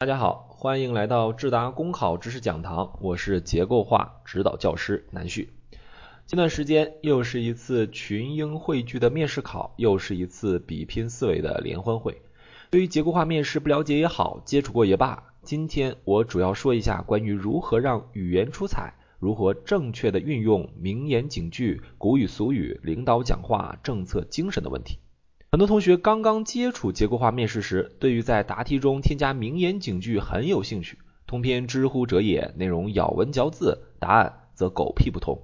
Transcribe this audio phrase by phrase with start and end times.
[0.00, 5.52] 大家好，欢迎来到智达公考知识讲堂，我是结构化指导教师南旭。
[6.24, 12.22] 近段时间又是一次群英汇聚的面试考，又是一次比拼思维的联欢会。
[12.70, 25.00] 对于结构化面试不了解也好，接触过也罢，今天我主要说一下关于如何让语言出彩，如何正确的运用名言警句、古语俗语、领导讲话、政策精神的问题。
[25.50, 35.40] 很多同学刚刚接触结构化面试时，对于在答题中添加名言警句很有兴趣，通篇知乎者也，内容咬文嚼字，答案则狗屁不通。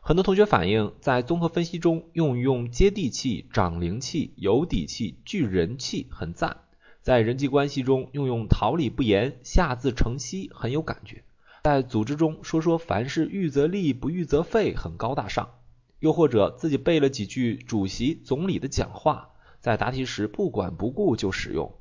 [0.00, 6.56] 很多同学反映，在综合分析中用用接地气、长灵气、有底气、聚人气很赞；
[7.02, 11.18] 在人际关系中用用桃李不言、下自成蹊很有感觉；
[11.62, 15.48] 在组织中说说凡事预则立，不预则废很高大上；
[16.00, 19.28] 又或者自己背了几句主席、总理的讲话。
[19.62, 21.72] 在答题时不管不顾就使用，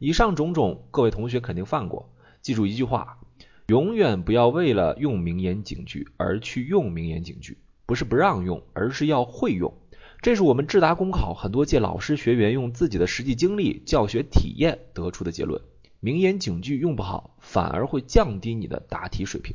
[0.00, 2.12] 以上种种各位同学肯定犯过。
[2.42, 3.20] 记住一句话，
[3.68, 9.72] 永远不要为了用名言警句而去用名言警句，不是不让用，而是要会用。
[10.20, 15.62] 这是我们智达公考很多届老师学员用自己的实际经历、教学体验得出的结论。
[16.00, 19.54] 名言警句用不好，反而会降低你的答题水平。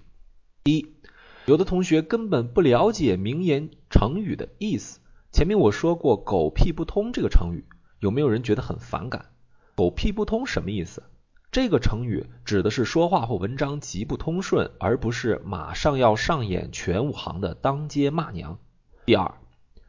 [0.64, 0.88] 一，
[1.46, 5.02] 有的同学根本不了解名言成语的意思。
[5.34, 7.66] 前面我说过“狗屁不通”这个成语。
[8.00, 9.26] 有没有人觉得很反感？
[9.74, 11.02] 狗屁不通什么意思？
[11.52, 18.60] 这个成语指的是说话或文章极不通顺，而不是马上要上演全武行的当街骂娘。
[19.08, 19.34] 第二，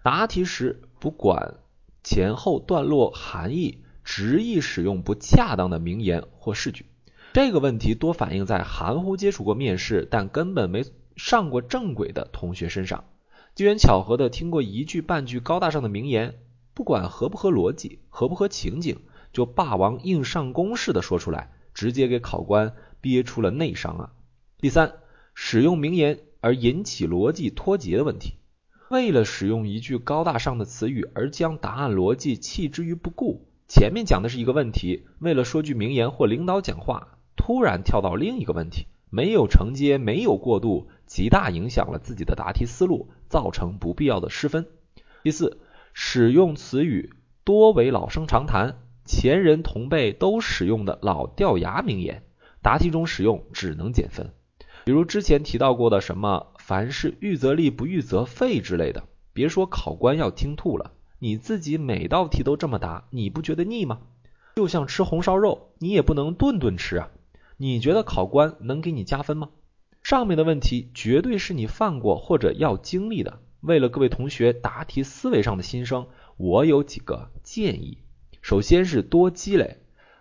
[0.02, 1.56] 答题时不管
[2.02, 6.86] 前后段落含义，执意使用不恰当的名言或事句。
[7.34, 10.86] 这个问题多反映在含糊接触过面试，但根本没
[11.16, 13.04] 上过正轨的同学身上。
[13.54, 16.34] 机缘巧合的听过一句半句高大上的名言。
[16.74, 18.96] 不管合不合逻辑，合不合情景，
[19.32, 24.12] 就霸王硬上弓似的说出来，直接给考官憋出了内伤啊！
[24.58, 24.94] 第三，
[25.34, 28.34] 使用名言而引起逻辑脱节的问题，
[28.90, 33.46] 为了使用一句高大上的词语而将答案逻辑弃之于不顾。
[33.68, 44.64] 前面讲的是一个问题，为了说句名言或领导讲话，突然跳到另一个问题，没有承接，没有过渡，极大影响了自己的答题思路，造成不必要的失分。
[45.24, 45.58] 第四。
[45.96, 47.14] 使用词语
[47.44, 52.24] 多为老生常谈、前人同辈都使用的老掉牙名言，
[52.62, 54.32] 答题中使用只能减分。
[54.84, 60.90] 比如之前提到过的什么“凡事预则立，不预则废”之类的，别说考官要听吐了，
[61.20, 64.00] 你自己每道题都这么答，你不觉得腻吗？
[64.56, 67.10] 就像吃红烧肉，你也不能顿顿吃啊。
[67.56, 69.50] 你觉得考官能给你加分吗？
[70.04, 73.40] 上面的问题绝对是你犯过或者要经历的。
[73.62, 77.96] 为了各位同学答题思维上的新生，我有几个建议。
[78.42, 79.78] 首先是多积累，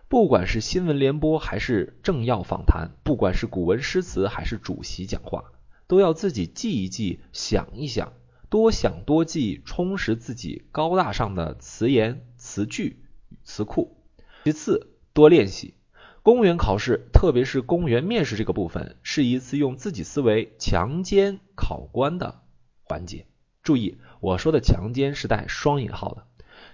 [0.08, 5.52] 不管是新闻联播还是政要访谈，不管是古文诗词还是主席讲话，
[5.88, 8.14] 都要自己记一记，想一想，
[8.50, 13.04] 多想多记，充实自己高大上的词言词句
[13.44, 13.98] 词库。
[14.46, 15.74] 其次，多练习。
[16.24, 22.44] 公务员考试，特别是公务员面试这个部分，是一次用自己思维强奸考官的
[22.84, 23.26] 环节。
[23.62, 26.26] 注意，我说的强奸是带双引号的，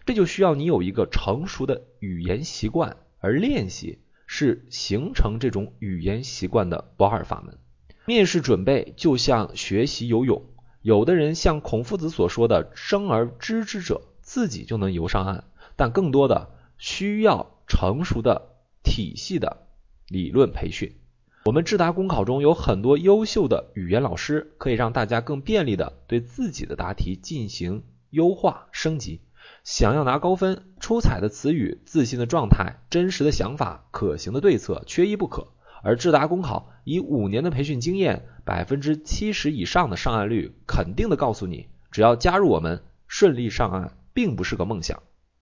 [0.05, 7.57] 这就需要你有一个成熟的语言习惯，而练习是形成这种语言习惯的不二法门。
[8.05, 10.43] 面试准备就像学习游泳，
[10.83, 15.45] 有的人像孔夫子所说的“生而知之者”，自己就能游上岸，
[15.75, 18.58] 但更多的需要成熟的
[18.89, 19.67] 体系的
[20.07, 20.95] 理论培训。
[21.45, 29.21] 我们智达公考中有很多优秀的语言老师，可以让大家更便利的对自己的答题进行优化升级。
[29.63, 35.49] 想要拿高分、出彩的词语、自信的状态、真实的想法、可行的对策，缺一不可。
[35.83, 45.03] 而智达公考以五年的培训经验，百分之七十以上的上岸率，肯定的告诉你，只要加入我们，顺利上岸并不是个梦想。